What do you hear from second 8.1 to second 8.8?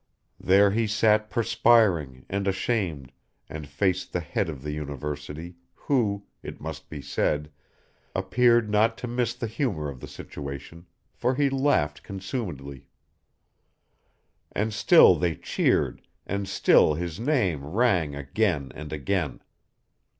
appeared